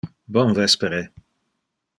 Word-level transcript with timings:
Bon 0.37 0.55
vespere 0.59 1.03